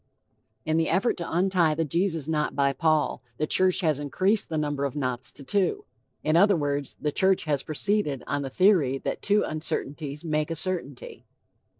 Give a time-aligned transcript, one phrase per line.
[0.65, 4.57] In the effort to untie the Jesus knot by Paul, the church has increased the
[4.57, 5.85] number of knots to two.
[6.23, 10.55] In other words, the church has proceeded on the theory that two uncertainties make a
[10.55, 11.27] certainty.